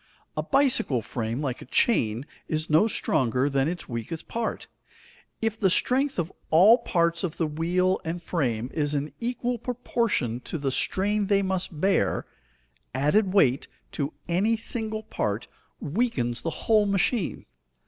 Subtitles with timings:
[0.35, 4.65] A bicycle frame, like a chain, is no stronger than its weakest part.
[5.43, 10.39] If the strength of all parts of the wheel and frame is in equal proportion
[10.39, 12.25] to the strain they must bear,
[12.95, 15.47] added weight to any single part
[15.79, 17.45] weakens the whole machine.